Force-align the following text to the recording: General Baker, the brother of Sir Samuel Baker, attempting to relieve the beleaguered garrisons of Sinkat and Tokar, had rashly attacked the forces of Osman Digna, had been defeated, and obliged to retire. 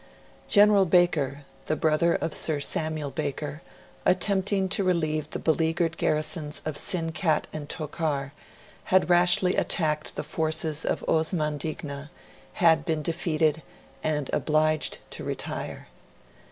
General 0.47 0.87
Baker, 0.87 1.43
the 1.67 1.75
brother 1.75 2.15
of 2.15 2.33
Sir 2.33 2.59
Samuel 2.59 3.11
Baker, 3.11 3.61
attempting 4.03 4.67
to 4.69 4.83
relieve 4.83 5.29
the 5.29 5.37
beleaguered 5.37 5.95
garrisons 5.95 6.59
of 6.65 6.75
Sinkat 6.75 7.43
and 7.53 7.69
Tokar, 7.69 8.33
had 8.85 9.11
rashly 9.11 9.55
attacked 9.55 10.15
the 10.15 10.23
forces 10.23 10.85
of 10.85 11.07
Osman 11.07 11.59
Digna, 11.59 12.09
had 12.53 12.83
been 12.83 13.03
defeated, 13.03 13.61
and 14.03 14.31
obliged 14.33 14.97
to 15.11 15.23
retire. 15.23 15.87